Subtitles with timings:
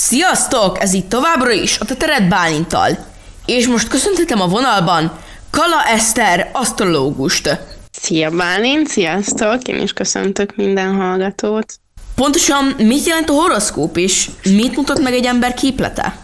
[0.00, 0.82] Sziasztok!
[0.82, 2.98] Ez itt továbbra is a Teteret Bálintal.
[3.46, 5.18] És most köszöntetem a vonalban
[5.50, 7.58] Kala Eszter, asztrológust.
[7.90, 9.68] Szia Bálint, sziasztok!
[9.68, 11.74] Én is köszöntök minden hallgatót.
[12.14, 16.18] Pontosan mit jelent a horoszkóp, és mit mutat meg egy ember képlete?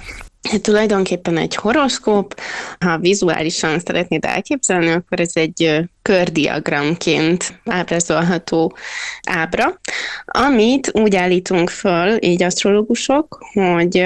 [0.62, 2.40] Tulajdonképpen egy horoszkóp,
[2.80, 8.76] ha vizuálisan szeretnéd elképzelni, akkor ez egy kördiagramként ábrázolható
[9.28, 9.80] ábra,
[10.24, 14.04] amit úgy állítunk föl, így asztrológusok, hogy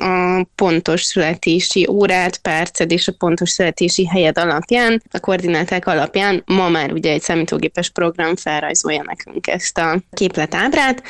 [0.00, 6.68] a pontos születési órát, perced és a pontos születési helyed alapján, a koordináták alapján ma
[6.68, 11.02] már ugye egy számítógépes program felrajzolja nekünk ezt a képletábrát,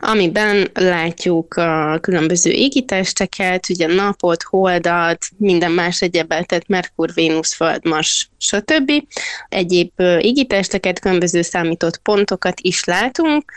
[0.00, 8.28] amiben látjuk a különböző égitesteket, ugye napot, holdat, minden más egyebet, Merkur, Vénusz, Föld, Mars,
[8.38, 8.92] stb.
[9.48, 13.52] Egyéb égitesteket, különböző számított pontokat is látunk,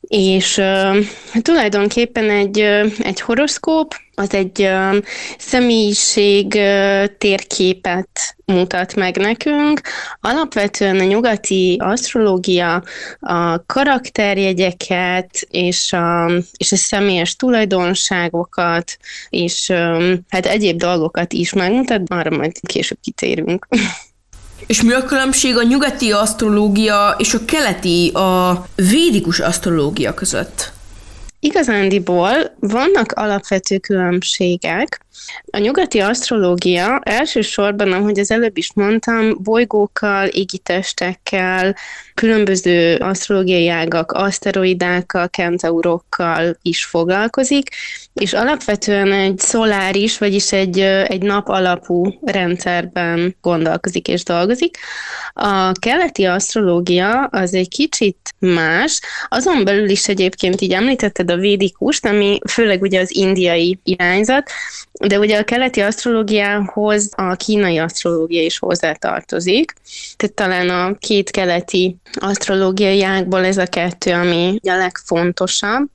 [0.00, 0.96] és uh,
[1.42, 4.68] tulajdonképpen egy, uh, egy horoszkóp, az egy
[5.38, 6.48] személyiség
[7.18, 9.80] térképet mutat meg nekünk.
[10.20, 12.82] Alapvetően a nyugati asztrológia
[13.20, 18.96] a karakterjegyeket és a, és a személyes tulajdonságokat
[19.28, 19.70] és
[20.28, 23.66] hát egyéb dolgokat is megmutat, arra majd később kitérünk.
[24.66, 30.72] És mi a különbség a nyugati asztrológia és a keleti, a védikus asztrológia között?
[31.40, 35.00] Igazándiból vannak alapvető különbségek.
[35.50, 41.76] A nyugati asztrológia elsősorban, ahogy az előbb is mondtam, bolygókkal, égitestekkel,
[42.14, 47.68] különböző asztrológiai ágak, aszteroidákkal, kentaurokkal is foglalkozik,
[48.14, 54.78] és alapvetően egy szoláris, vagyis egy, egy nap alapú rendszerben gondolkozik és dolgozik.
[55.32, 62.06] A keleti asztrológia az egy kicsit más, azon belül is egyébként így említetted a védikust,
[62.06, 64.50] ami főleg ugye az indiai irányzat,
[65.06, 69.74] de ugye a keleti asztrológiához a kínai asztrológia is hozzátartozik,
[70.16, 75.88] tehát talán a két keleti asztrológiai ágból ez a kettő, ami a legfontosabb,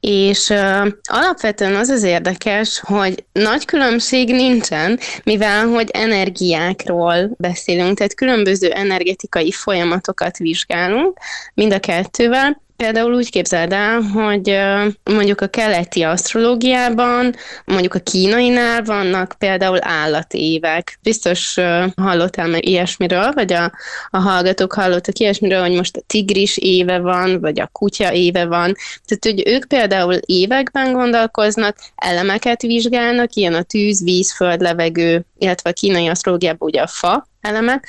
[0.00, 8.14] és uh, alapvetően az az érdekes, hogy nagy különbség nincsen, mivel hogy energiákról beszélünk, tehát
[8.14, 11.18] különböző energetikai folyamatokat vizsgálunk
[11.54, 14.58] mind a kettővel, Például úgy képzeld el, hogy
[15.04, 17.34] mondjuk a keleti asztrológiában,
[17.64, 20.98] mondjuk a kínainál vannak például állatévek.
[21.02, 21.56] Biztos
[21.96, 23.72] hallottál meg ilyesmiről, vagy a,
[24.10, 28.74] a hallgatók hallottak ilyesmiről, hogy most a tigris éve van, vagy a kutya éve van.
[29.06, 35.70] Tehát, hogy ők például években gondolkoznak, elemeket vizsgálnak, ilyen a tűz, víz, föld, levegő, illetve
[35.70, 37.88] a kínai asztrológiában ugye a fa elemek,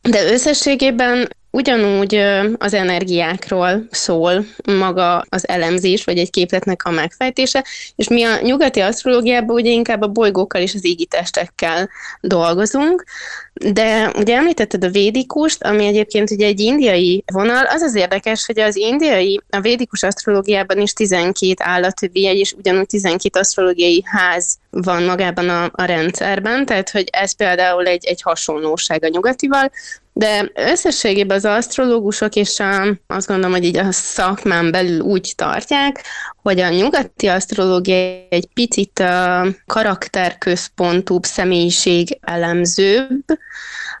[0.00, 2.14] de összességében Ugyanúgy
[2.58, 7.64] az energiákról szól maga az elemzés, vagy egy képletnek a megfejtése,
[7.96, 13.04] és mi a nyugati asztrológiában ugye inkább a bolygókkal és az égitestekkel dolgozunk,
[13.52, 18.60] de ugye említetted a védikust, ami egyébként ugye egy indiai vonal, az az érdekes, hogy
[18.60, 25.48] az indiai, a védikus asztrológiában is 12 állatüvi és ugyanúgy 12 asztrológiai ház van magában
[25.48, 29.70] a, a rendszerben, tehát hogy ez például egy, egy hasonlóság a nyugatival,
[30.12, 36.04] de összességében az asztrológusok, és a, azt gondolom, hogy így a szakmán belül úgy tartják,
[36.42, 43.24] hogy a nyugati asztrológia egy picit a karakterközpontúbb, személyiség elemzőbb,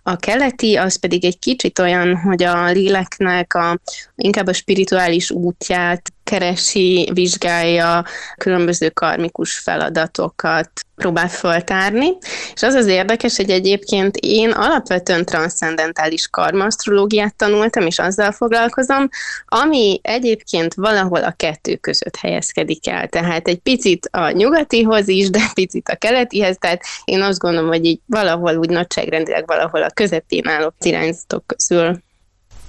[0.02, 3.78] a keleti az pedig egy kicsit olyan, hogy a léleknek a,
[4.16, 8.04] inkább a spirituális útját keresi, vizsgálja,
[8.36, 12.08] különböző karmikus feladatokat próbál föltárni.
[12.54, 19.08] És az az érdekes, hogy egyébként én alapvetően transzcendentális karmasztrológiát tanultam, és azzal foglalkozom,
[19.46, 23.08] ami egyébként valahol a kettő között helyezkedik el.
[23.08, 27.84] Tehát egy picit a nyugatihoz is, de picit a keletihez, tehát én azt gondolom, hogy
[27.84, 31.98] így valahol úgy nagyságrendileg valahol a közepén álló irányzatok közül.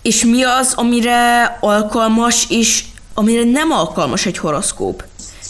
[0.01, 5.03] És mi az, amire alkalmas és amire nem alkalmas egy horoszkóp.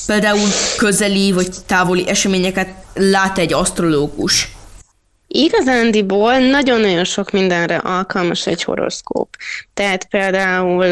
[0.05, 4.55] Például közeli vagy távoli eseményeket lát egy asztrológus.
[5.35, 9.35] Igazándiból nagyon-nagyon sok mindenre alkalmas egy horoszkóp.
[9.73, 10.85] Tehát például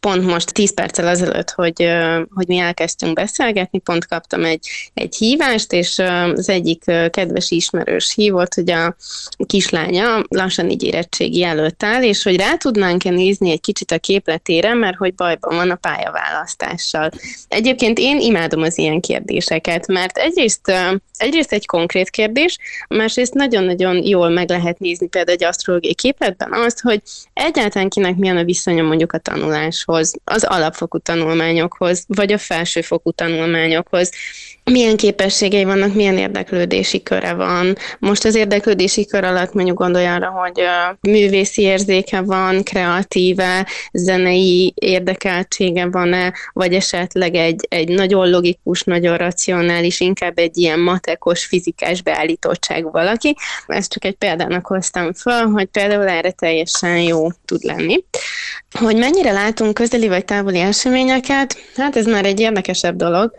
[0.00, 1.88] pont most 10 perccel ezelőtt, hogy,
[2.34, 5.98] hogy mi elkezdtünk beszélgetni, pont kaptam egy, egy hívást, és
[6.34, 8.96] az egyik kedves ismerős hívott, hogy a
[9.46, 14.74] kislánya lassan így érettségi előtt áll, és hogy rá tudnánk-e nézni egy kicsit a képletére,
[14.74, 17.10] mert hogy bajban van a pályaválasztással.
[17.48, 20.72] Egyébként én imádom az ilyen kérdéseket, mert egyrészt,
[21.16, 22.58] egyrészt egy konkrét kérdés,
[22.88, 28.16] másrészt nagyon nagyon-nagyon jól meg lehet nézni például egy asztrológiai képletben azt, hogy egyáltalán kinek
[28.16, 34.10] milyen a viszonya mondjuk a tanuláshoz, az alapfokú tanulmányokhoz, vagy a felsőfokú tanulmányokhoz
[34.68, 37.76] milyen képességei vannak, milyen érdeklődési köre van.
[37.98, 40.60] Most az érdeklődési kör alatt mondjuk gondolj arra, hogy
[41.00, 50.00] művészi érzéke van, kreatíve, zenei érdekeltsége van-e, vagy esetleg egy, egy nagyon logikus, nagyon racionális,
[50.00, 53.36] inkább egy ilyen matekos, fizikás beállítottság valaki.
[53.66, 58.04] Ezt csak egy példának hoztam föl, hogy például erre teljesen jó tud lenni.
[58.78, 63.32] Hogy mennyire látunk közeli vagy távoli eseményeket, hát ez már egy érdekesebb dolog,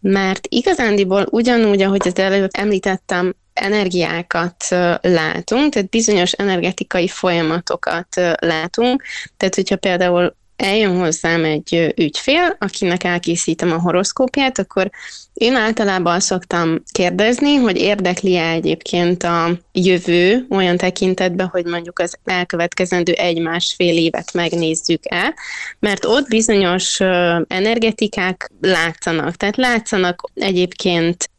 [0.00, 4.64] mert igazándiból ugyanúgy, ahogy az előbb említettem, energiákat
[5.00, 9.02] látunk, tehát bizonyos energetikai folyamatokat látunk,
[9.36, 14.90] tehát hogyha például eljön hozzám egy ügyfél, akinek elkészítem a horoszkópját, akkor
[15.34, 23.12] én általában szoktam kérdezni, hogy érdekli-e egyébként a jövő olyan tekintetben, hogy mondjuk az elkövetkezendő
[23.12, 25.34] egy-másfél évet megnézzük-e,
[25.78, 27.00] mert ott bizonyos
[27.48, 29.36] energetikák látszanak.
[29.36, 31.30] Tehát látszanak egyébként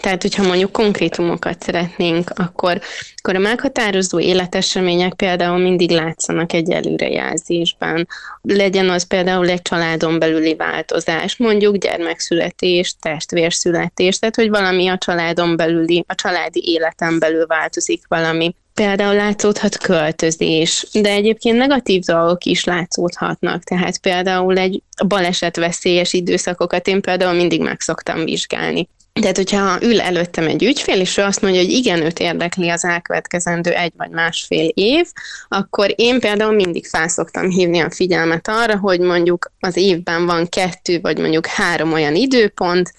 [0.00, 2.80] tehát, hogyha mondjuk konkrétumokat szeretnénk, akkor,
[3.16, 8.08] akkor a meghatározó életesemények például mindig látszanak egy előrejelzésben.
[8.42, 15.56] Legyen az például egy családon belüli változás, mondjuk gyermekszületés, testvérszületés, tehát hogy valami a családon
[15.56, 18.54] belüli, a családi életen belül változik valami.
[18.74, 27.00] Például látszódhat költözés, de egyébként negatív dolgok is látszódhatnak, tehát például egy balesetveszélyes időszakokat én
[27.00, 28.88] például mindig meg szoktam vizsgálni.
[29.12, 32.84] Tehát, hogyha ül előttem egy ügyfél, és ő azt mondja, hogy igen, őt érdekli az
[32.84, 35.06] elkövetkezendő egy vagy másfél év,
[35.48, 41.00] akkor én például mindig felszoktam hívni a figyelmet arra, hogy mondjuk az évben van kettő
[41.00, 42.92] vagy mondjuk három olyan időpont,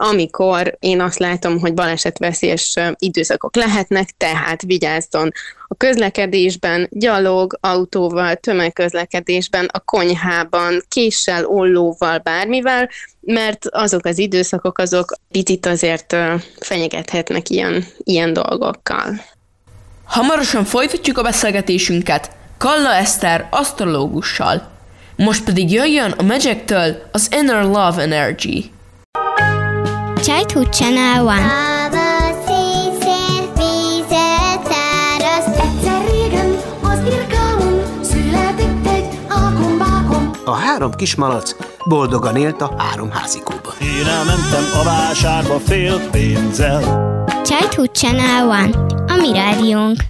[0.00, 5.30] amikor én azt látom, hogy balesetveszélyes időszakok lehetnek, tehát vigyázzon
[5.68, 12.88] a közlekedésben, gyalog, autóval, tömegközlekedésben, a konyhában, késsel, ollóval, bármivel,
[13.20, 16.16] mert azok az időszakok, azok picit azért
[16.60, 19.20] fenyegethetnek ilyen, ilyen dolgokkal.
[20.04, 24.70] Hamarosan folytatjuk a beszélgetésünket Kalla Eszter asztrológussal.
[25.16, 28.70] Most pedig jöjjön a Magic-től az Inner Love Energy.
[30.22, 31.46] Childhood Channel One.
[40.44, 41.54] A három kismalac
[41.84, 43.72] boldogan élt a három házikóban.
[43.80, 46.82] Én elmentem a vásárba fél pénzzel.
[47.44, 50.00] Childhood Channel One, a mi rádiónk.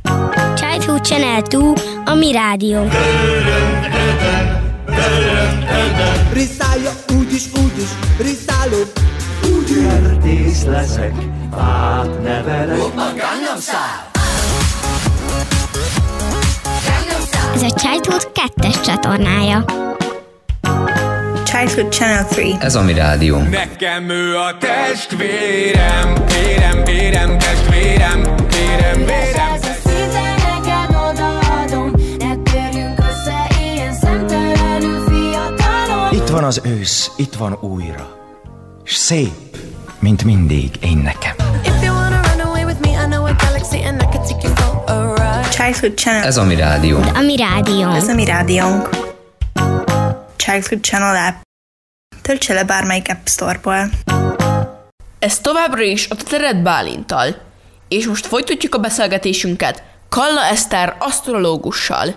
[0.55, 1.72] Childhood Channel 2,
[2.05, 2.93] a mi rádiónk.
[6.32, 9.18] Riszálja úgyis, úgyis, úgyis.
[9.88, 11.12] Kertész leszek,
[11.56, 12.79] fát nevelek.
[17.55, 19.64] Ez a Childhood 2-es csatornája.
[21.44, 22.56] Childhood Channel 3.
[22.61, 23.38] Ez a mi rádió.
[23.38, 29.26] Nekem ő a testvérem, vérem, vérem, testvérem, vérem, vérem.
[36.11, 38.17] Itt van az ősz, itt van újra.
[38.84, 39.48] S szép,
[40.00, 41.35] mint mindig én nekem.
[45.50, 46.25] Childhood Channel.
[46.25, 46.99] Ez a mi rádió.
[47.15, 47.97] A mi rádiónk.
[47.97, 48.89] Ez a mi rádiónk.
[50.37, 51.35] Childhood Channel app.
[52.23, 53.91] Töltse le bármelyik App Store-ból.
[55.19, 57.37] Ez továbbra is a Tered Bálintal,
[57.89, 62.15] és most folytatjuk a beszélgetésünket Kalla Eszter asztrológussal.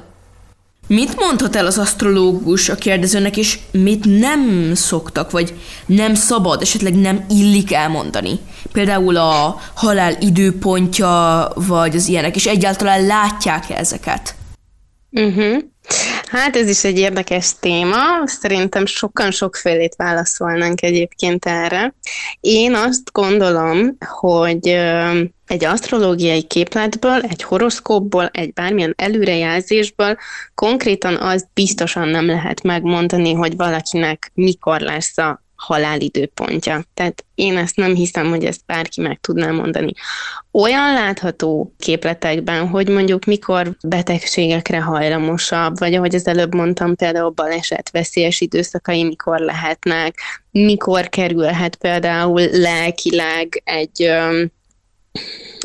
[0.93, 5.53] Mit mondhat el az asztrológus a kérdezőnek, és mit nem szoktak, vagy
[5.85, 8.39] nem szabad, esetleg nem illik elmondani?
[8.71, 14.35] Például a halál időpontja, vagy az ilyenek, és egyáltalán látják -e ezeket?
[15.11, 15.57] Uh-huh.
[16.25, 21.93] Hát ez is egy érdekes téma, szerintem sokan sokfélét válaszolnánk egyébként erre.
[22.39, 24.77] Én azt gondolom, hogy
[25.51, 30.17] egy asztrológiai képletből, egy horoszkópból, egy bármilyen előrejelzésből
[30.55, 36.83] konkrétan azt biztosan nem lehet megmondani, hogy valakinek mikor lesz a halálidőpontja.
[36.93, 39.91] Tehát én ezt nem hiszem, hogy ezt bárki meg tudná mondani.
[40.51, 47.89] Olyan látható képletekben, hogy mondjuk mikor betegségekre hajlamosabb, vagy ahogy az előbb mondtam, például baleset
[47.91, 50.15] veszélyes időszakai mikor lehetnek,
[50.51, 54.11] mikor kerülhet például lelkileg egy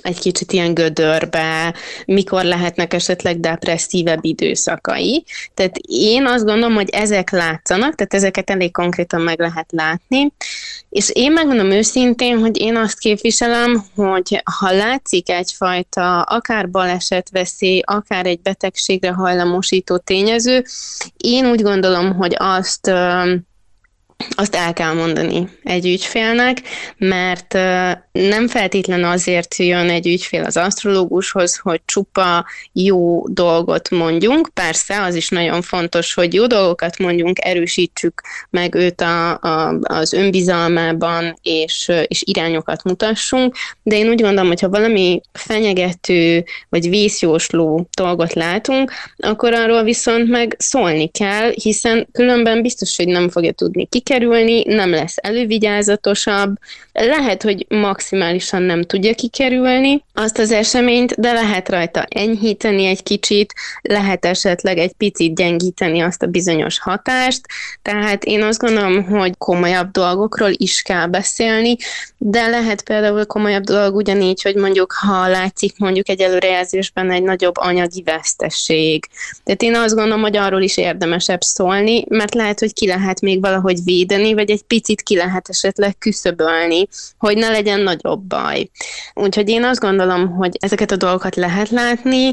[0.07, 1.75] egy kicsit ilyen gödörbe,
[2.07, 5.25] mikor lehetnek esetleg depresszívebb időszakai.
[5.55, 10.33] Tehát én azt gondolom, hogy ezek látszanak, tehát ezeket elég konkrétan meg lehet látni,
[10.89, 18.27] és én megmondom őszintén, hogy én azt képviselem, hogy ha látszik egyfajta akár balesetveszély, akár
[18.27, 20.65] egy betegségre hajlamosító tényező,
[21.17, 22.91] én úgy gondolom, hogy azt
[24.37, 26.63] azt el kell mondani egy ügyfélnek,
[26.97, 27.53] mert
[28.13, 34.49] nem feltétlen azért jön egy ügyfél az asztrológushoz, hogy csupa jó dolgot mondjunk.
[34.55, 40.13] Persze, az is nagyon fontos, hogy jó dolgokat mondjunk, erősítsük meg őt a, a, az
[40.13, 47.89] önbizalmában, és, és irányokat mutassunk, de én úgy gondolom, hogy ha valami fenyegető vagy vészjósló
[47.97, 53.87] dolgot látunk, akkor arról viszont meg szólni kell, hiszen különben biztos, hogy nem fogja tudni
[54.07, 56.57] kikerülni, nem lesz elővigyázatosabb,
[56.93, 63.55] lehet, hogy maximálisan nem tudja kikerülni azt az eseményt, de lehet rajta enyhíteni egy kicsit,
[63.83, 67.41] lehet esetleg egy picit gyengíteni azt a bizonyos hatást,
[67.83, 71.77] tehát én azt gondolom, hogy komolyabb dolgokról is kell beszélni,
[72.19, 77.57] de lehet például komolyabb dolog ugyanígy, hogy mondjuk ha látszik mondjuk egy előrejelzésben egy nagyobb
[77.57, 79.07] anyagi veszteség.
[79.45, 83.41] Tehát én azt gondolom, hogy arról is érdemesebb szólni, mert lehet, hogy ki lehet még
[83.41, 86.89] valahogy védeni, vagy egy picit ki lehet esetleg küszöbölni
[87.19, 88.71] hogy ne legyen nagyobb baj.
[89.15, 92.33] Úgyhogy én azt gondolom, hogy ezeket a dolgokat lehet látni,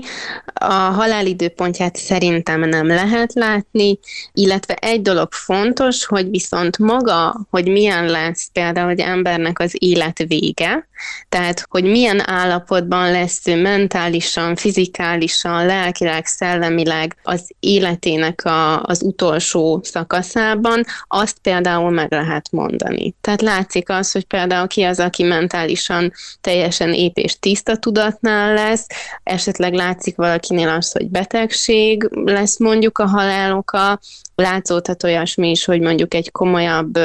[0.53, 4.00] a halál időpontját szerintem nem lehet látni,
[4.34, 10.24] illetve egy dolog fontos, hogy viszont maga, hogy milyen lesz például egy embernek az élet
[10.27, 10.88] vége,
[11.29, 19.79] tehát hogy milyen állapotban lesz ő mentálisan, fizikálisan, lelkileg, szellemileg az életének a, az utolsó
[19.83, 23.15] szakaszában, azt például meg lehet mondani.
[23.22, 28.88] Tehát látszik az, hogy például ki az, aki mentálisan teljesen ép és tiszta tudatnál lesz,
[29.24, 34.00] esetleg látszik valakinél az, hogy betegség lesz mondjuk a haláloka,
[34.35, 36.99] látszódhat olyasmi is, hogy mondjuk egy komolyabb,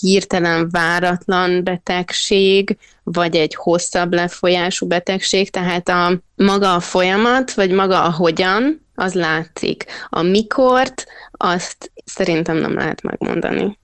[0.00, 8.02] hirtelen váratlan betegség, vagy egy hosszabb lefolyású betegség, tehát a maga a folyamat, vagy maga
[8.02, 9.84] a hogyan, az látszik.
[10.08, 13.78] A mikort, azt szerintem nem lehet megmondani.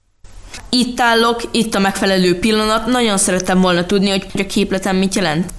[0.69, 2.85] Itt állok, itt a megfelelő pillanat.
[2.85, 5.51] Nagyon szerettem volna tudni, hogy a képletem mit jelent.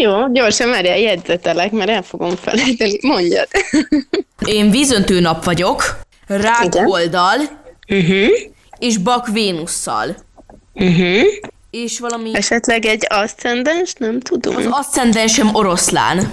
[0.00, 2.98] Jó, gyorsan már jegyzetelek, mert el fogom felejteni.
[3.00, 3.48] Mondjad.
[4.44, 5.98] Én vízöntő nap vagyok,
[6.36, 7.38] rák oldal,
[7.88, 8.28] uh-huh.
[8.78, 10.16] és bak Vénusszal.
[10.74, 11.22] Uh-huh.
[11.70, 12.30] És valami...
[12.32, 14.56] Esetleg egy aszcendens, nem tudom.
[14.56, 16.32] Az aszcendensem oroszlán.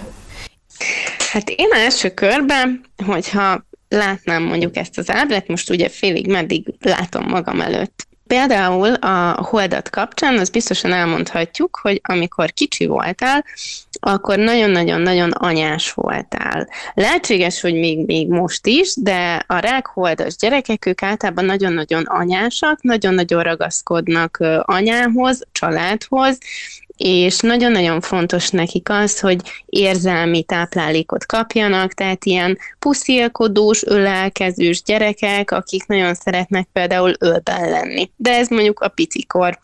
[1.31, 7.25] Hát én első körben, hogyha látnám mondjuk ezt az ábrát, most ugye félig meddig látom
[7.27, 8.07] magam előtt.
[8.27, 13.45] Például a holdat kapcsán az biztosan elmondhatjuk, hogy amikor kicsi voltál,
[13.99, 16.67] akkor nagyon-nagyon-nagyon anyás voltál.
[16.93, 23.43] Lehetséges, hogy még, még most is, de a rákholdas gyerekek, ők általában nagyon-nagyon anyásak, nagyon-nagyon
[23.43, 26.37] ragaszkodnak anyához, családhoz,
[26.97, 35.85] és nagyon-nagyon fontos nekik az, hogy érzelmi táplálékot kapjanak, tehát ilyen puszilkodós, ölelkezős gyerekek, akik
[35.85, 38.11] nagyon szeretnek például ölben lenni.
[38.15, 39.59] De ez mondjuk a picikor.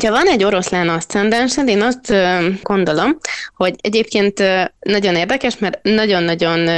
[0.00, 2.12] Ha van egy oroszlán aszcendensed, én azt
[2.62, 3.18] gondolom,
[3.56, 4.42] hogy egyébként
[4.80, 6.68] nagyon érdekes, mert nagyon-nagyon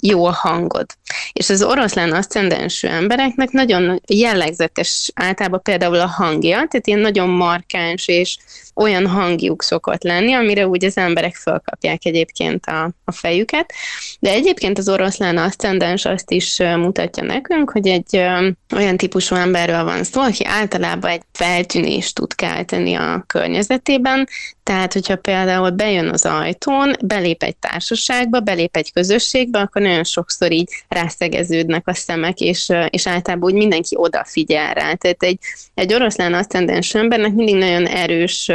[0.00, 0.86] jó a hangod.
[1.32, 8.08] És az oroszlán aszcendensű embereknek nagyon jellegzetes általában például a hangja, tehát ilyen nagyon markáns
[8.08, 8.36] és
[8.74, 13.72] olyan hangjuk szokott lenni, amire úgy az emberek fölkapják egyébként a, a fejüket.
[14.20, 19.84] De egyébként az oroszlán aszcendens azt is mutatja nekünk, hogy egy ö, olyan típusú emberről
[19.84, 24.28] van szó, aki általában egy feltűnést tud kelteni a környezetében,
[24.68, 30.52] tehát, hogyha például bejön az ajtón, belép egy társaságba, belép egy közösségbe, akkor nagyon sokszor
[30.52, 34.94] így rászegeződnek a szemek, és, és általában úgy mindenki odafigyel rá.
[34.94, 35.38] Tehát egy,
[35.74, 38.50] egy oroszlán aszcendens embernek mindig nagyon erős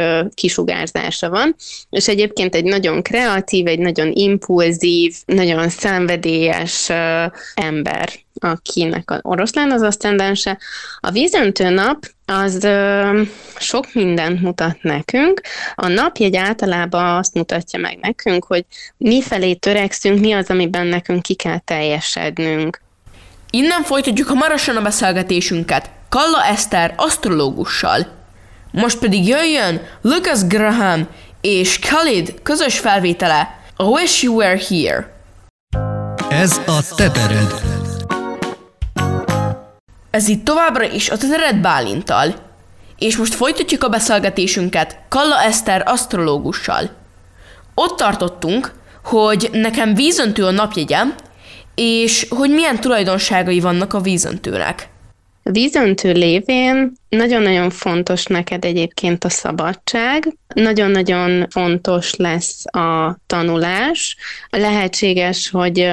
[0.94, 1.54] kisugárzása van,
[1.90, 6.88] és egyébként egy nagyon kreatív, egy nagyon impulzív, nagyon szenvedélyes
[7.54, 10.58] ember akinek az oroszlán az aszcendense.
[11.00, 13.22] A vízöntő nap az ö,
[13.56, 15.40] sok mindent mutat nekünk.
[15.74, 18.64] A napjegy általában azt mutatja meg nekünk, hogy
[18.96, 22.80] mi felé törekszünk, mi az, amiben nekünk ki kell teljesednünk.
[23.50, 28.23] Innen folytatjuk hamarosan a beszélgetésünket Kalla Eszter asztrológussal.
[28.74, 31.08] Most pedig jöjjön Lucas Graham
[31.40, 35.12] és Khalid közös felvétele I Wish You Were Here.
[36.28, 37.62] Ez a tetered.
[40.10, 42.34] Ez itt továbbra is a Tetered Bálintal,
[42.98, 46.90] és most folytatjuk a beszélgetésünket Kalla Eszter asztrológussal.
[47.74, 48.72] Ott tartottunk,
[49.04, 51.14] hogy nekem vízöntő a napjegyem,
[51.74, 54.88] és hogy milyen tulajdonságai vannak a vízöntőnek.
[55.42, 64.16] A vízöntő lévén nagyon-nagyon fontos neked egyébként a szabadság, nagyon-nagyon fontos lesz a tanulás.
[64.50, 65.88] Lehetséges, hogy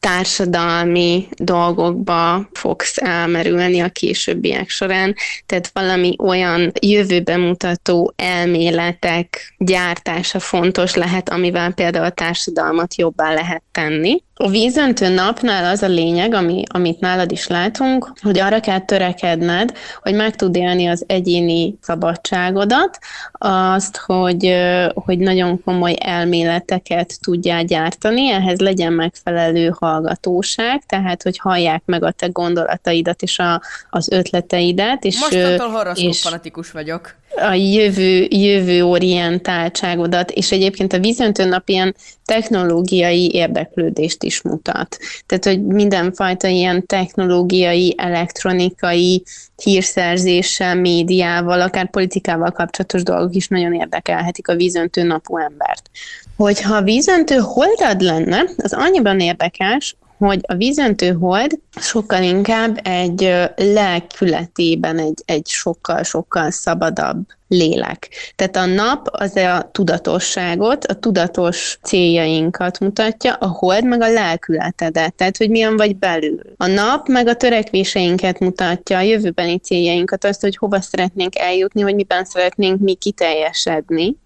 [0.00, 5.14] társadalmi dolgokba fogsz elmerülni a későbbiek során,
[5.46, 13.62] tehát valami olyan jövőbe mutató elméletek gyártása fontos lehet, amivel például a társadalmat jobbá lehet
[13.72, 14.22] tenni.
[14.38, 19.72] A vízöntő napnál az a lényeg, ami, amit nálad is látunk, hogy arra kell törekedned,
[20.02, 22.98] hogy meg tud élni az egyéni szabadságodat,
[23.32, 24.54] azt, hogy,
[24.94, 32.10] hogy nagyon komoly elméleteket tudjál gyártani, ehhez legyen megfelelő hallgatóság, tehát hogy hallják meg a
[32.10, 35.04] te gondolataidat és a, az ötleteidet.
[35.04, 41.94] És, Mostantól horoszkóp fanatikus vagyok a jövő, jövő orientáltságodat, és egyébként a vízöntő nap ilyen
[42.26, 44.98] technológiai érdeklődést is mutat.
[45.26, 49.22] Tehát, hogy mindenfajta ilyen technológiai, elektronikai
[49.62, 55.90] hírszerzéssel, médiával, akár politikával kapcsolatos dolgok is nagyon érdekelhetik a vízöntő napú embert.
[56.36, 64.98] Hogyha vízöntő holdad lenne, az annyiban érdekes, hogy a vízöntő hold sokkal inkább egy lelkületében
[64.98, 68.08] egy, egy sokkal-sokkal szabadabb lélek.
[68.36, 75.14] Tehát a nap az a tudatosságot, a tudatos céljainkat mutatja, a hold meg a lelkületedet,
[75.14, 76.40] tehát hogy milyen vagy belül.
[76.56, 81.94] A nap meg a törekvéseinket mutatja, a jövőbeni céljainkat, azt, hogy hova szeretnénk eljutni, vagy
[81.94, 84.16] miben szeretnénk mi kiteljesedni.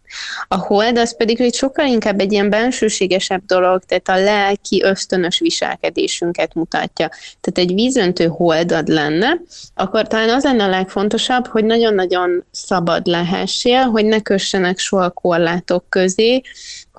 [0.48, 5.38] A hold az pedig hogy sokkal inkább egy ilyen bensőségesebb dolog, tehát a lelki ösztönös
[5.38, 7.08] viselkedésünket mutatja.
[7.40, 9.40] Tehát egy vízöntő holdad lenne,
[9.74, 15.84] akkor talán az lenne a legfontosabb, hogy nagyon-nagyon szabad lehessél, hogy ne kössenek soha korlátok
[15.88, 16.42] közé,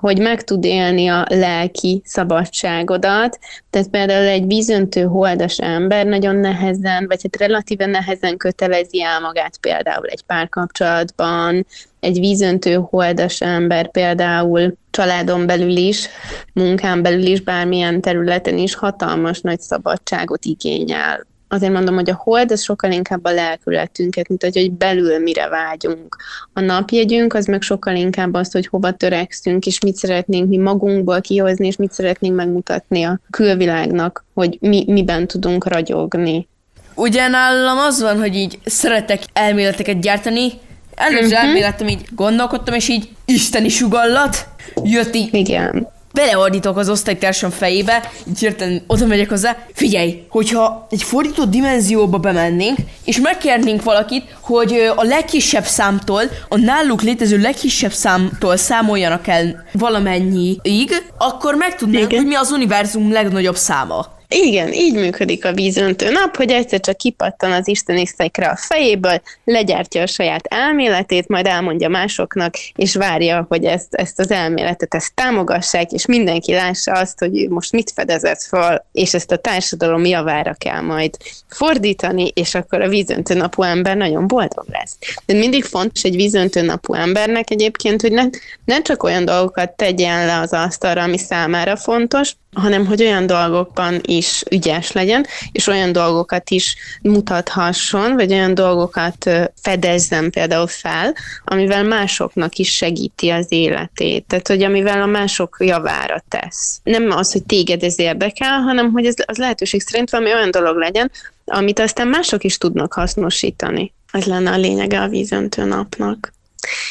[0.02, 3.38] hogy meg tud élni a lelki szabadságodat.
[3.70, 9.56] Tehát például egy vízöntő holdas ember nagyon nehezen, vagy hát relatíven nehezen kötelezi el magát
[9.56, 11.66] például egy párkapcsolatban,
[12.00, 16.08] egy vízöntő holdas ember például családon belül is,
[16.52, 22.50] munkán belül is, bármilyen területen is hatalmas nagy szabadságot igényel azért mondom, hogy a hold
[22.50, 26.16] az sokkal inkább a lelkületünket mutatja, hogy belül mire vágyunk.
[26.52, 31.20] A napjegyünk az meg sokkal inkább az, hogy hova törekszünk, és mit szeretnénk mi magunkból
[31.20, 36.48] kihozni, és mit szeretnénk megmutatni a külvilágnak, hogy mi, miben tudunk ragyogni.
[36.94, 40.52] Ugye nálam az van, hogy így szeretek elméleteket gyártani,
[40.94, 41.44] előző uh-huh.
[41.44, 44.46] elméletem így gondolkodtam, és így isteni sugallat
[44.82, 45.34] jött így.
[45.34, 52.18] Igen beleordítok az osztálytársam fejébe, így hirtelen oda megyek hozzá, figyelj, hogyha egy fordított dimenzióba
[52.18, 59.64] bemennénk, és megkérnénk valakit, hogy a legkisebb számtól, a náluk létező legkisebb számtól számoljanak el
[59.72, 62.18] valamennyiig, akkor megtudnánk, Igen.
[62.18, 64.20] hogy mi az univerzum legnagyobb száma.
[64.32, 69.22] Igen, így működik a vízöntő nap, hogy egyszer csak kipattan az Isten isztekre a fejéből,
[69.44, 75.14] legyártja a saját elméletét, majd elmondja másoknak, és várja, hogy ezt, ezt az elméletet ezt
[75.14, 80.54] támogassák, és mindenki lássa azt, hogy most mit fedezett fel, és ezt a társadalom javára
[80.58, 81.16] kell majd
[81.48, 84.96] fordítani, és akkor a vízöntő napú ember nagyon boldog lesz.
[85.26, 88.24] De mindig fontos egy vízöntő napú embernek egyébként, hogy ne,
[88.64, 94.00] ne csak olyan dolgokat tegyen le az asztalra, ami számára fontos, hanem hogy olyan dolgokban
[94.02, 99.30] is ügyes legyen, és olyan dolgokat is mutathasson, vagy olyan dolgokat
[99.62, 104.24] fedezzen például fel, amivel másoknak is segíti az életét.
[104.26, 106.80] Tehát, hogy amivel a mások javára tesz.
[106.82, 110.76] Nem az, hogy téged ez érdekel, hanem hogy ez az lehetőség szerint valami olyan dolog
[110.76, 111.10] legyen,
[111.44, 113.92] amit aztán mások is tudnak hasznosítani.
[114.12, 116.32] Ez lenne a lényege a vízöntő napnak.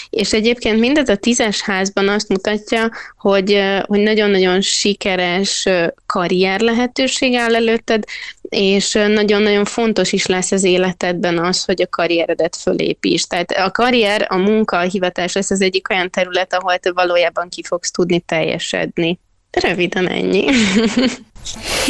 [0.10, 5.67] És egyébként mindez a tízes házban azt mutatja, hogy, hogy nagyon-nagyon sikeres
[6.05, 8.03] karrier lehetőség áll előtted,
[8.49, 13.27] és nagyon-nagyon fontos is lesz az életedben az, hogy a karrieredet fölépíts.
[13.27, 17.49] Tehát a karrier, a munka, a hivatás lesz az egyik olyan terület, ahol te valójában
[17.49, 19.19] ki fogsz tudni teljesedni.
[19.51, 20.45] Röviden ennyi.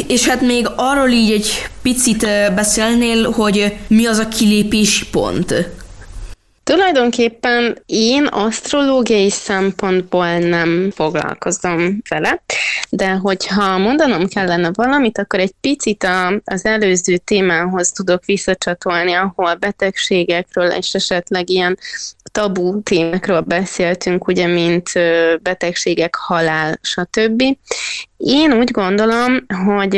[0.07, 2.21] És hát még arról így egy picit
[2.55, 5.53] beszélnél, hogy mi az a kilépési pont?
[6.63, 12.43] Tulajdonképpen én asztrológiai szempontból nem foglalkozom vele,
[12.89, 19.55] de hogyha mondanom kellene valamit, akkor egy picit a, az előző témához tudok visszacsatolni, ahol
[19.55, 21.77] betegségekről és esetleg ilyen
[22.31, 24.91] tabu témákról beszéltünk, ugye, mint
[25.41, 27.43] betegségek, halál, stb.
[28.23, 29.95] Én úgy gondolom, hogy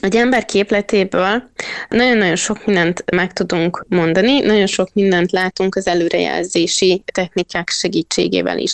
[0.00, 1.50] egy ember képletéből
[1.88, 8.72] nagyon-nagyon sok mindent meg tudunk mondani, nagyon sok mindent látunk az előrejelzési technikák segítségével is.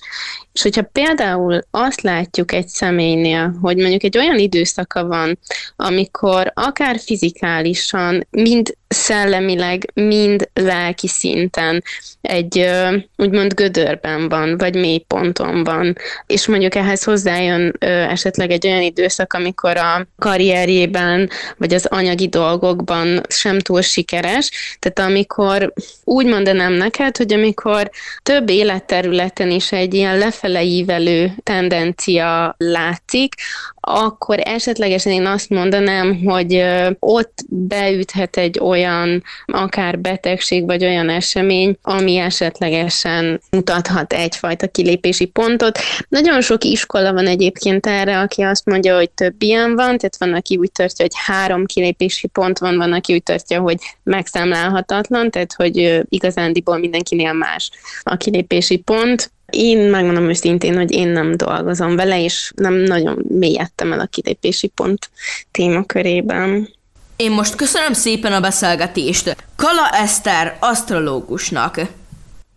[0.54, 5.38] És hogyha például azt látjuk egy személynél, hogy mondjuk egy olyan időszaka van,
[5.76, 11.82] amikor akár fizikálisan, mind szellemileg, mind lelki szinten
[12.20, 12.70] egy
[13.16, 17.76] úgymond gödörben van, vagy mélyponton van, és mondjuk ehhez hozzájön
[18.08, 25.10] esetleg egy olyan időszak, amikor a karrierjében, vagy az anyagi dolgokban sem túl sikeres, tehát
[25.10, 25.72] amikor
[26.04, 27.90] úgy mondanám neked, hogy amikor
[28.22, 33.34] több életterületen is egy ilyen lefele ívelő tendencia látszik,
[33.80, 36.64] akkor esetlegesen én azt mondanám, hogy
[36.98, 45.78] ott beüthet egy olyan akár betegség, vagy olyan esemény, ami esetlegesen mutathat egyfajta kilépési pontot.
[46.08, 50.34] Nagyon sok iskola van egyébként erre, aki azt mondja, hogy több ilyen van, tehát van,
[50.34, 55.52] aki úgy tartja, hogy három kilépési pont van, van, aki úgy tartja, hogy megszámlálhatatlan, tehát
[55.52, 57.70] hogy igazándiból mindenkinél más
[58.02, 59.32] a kilépési pont.
[59.54, 64.66] Én megmondom őszintén, hogy én nem dolgozom vele, és nem nagyon mélyedtem el a kilépési
[64.66, 65.10] pont
[65.50, 66.68] témakörében.
[67.16, 71.80] Én most köszönöm szépen a beszélgetést Kala Eszter asztrológusnak.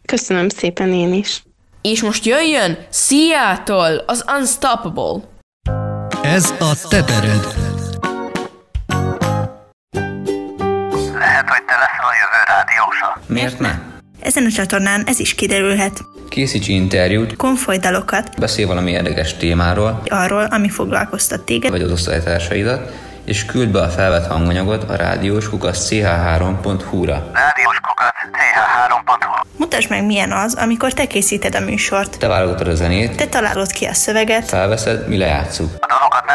[0.06, 1.44] Köszönöm szépen én is.
[1.82, 5.22] És most jöjjön Seattle, az Unstoppable.
[6.22, 7.44] Ez a tetered.
[11.14, 13.20] Lehet, hogy te leszel a jövő rádiósa.
[13.28, 13.97] Miért ne?
[14.28, 16.04] Ezen a csatornán ez is kiderülhet.
[16.30, 22.92] Készíts interjút, Konfoly dalokat, beszél valami érdekes témáról, arról, ami foglalkoztat téged, vagy az osztálytársaidat,
[23.26, 27.32] és küld be a felvett hanganyagot a rádiós kukasz ch3.hu-ra.
[27.34, 32.20] Rádiós kukac ch3.hu Mutasd meg, milyen az, amikor te készíted a műsort.
[32.20, 35.70] Te válogatod a zenét, Te találod ki a szöveget, felveszed, mi lejátszuk.
[35.80, 36.26] A dalokat